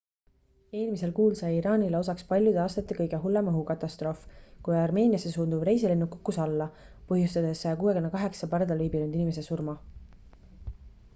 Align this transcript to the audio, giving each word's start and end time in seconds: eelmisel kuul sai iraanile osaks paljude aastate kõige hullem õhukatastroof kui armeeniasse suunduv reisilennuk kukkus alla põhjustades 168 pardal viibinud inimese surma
eelmisel 0.77 1.11
kuul 1.17 1.33
sai 1.39 1.49
iraanile 1.55 1.97
osaks 2.03 2.25
paljude 2.29 2.61
aastate 2.61 2.95
kõige 2.99 3.17
hullem 3.25 3.51
õhukatastroof 3.51 4.23
kui 4.67 4.77
armeeniasse 4.85 5.33
suunduv 5.35 5.65
reisilennuk 5.69 6.11
kukkus 6.15 6.39
alla 6.45 6.67
põhjustades 7.11 7.61
168 7.67 8.49
pardal 8.55 8.81
viibinud 8.85 9.19
inimese 9.19 9.45
surma 9.51 9.77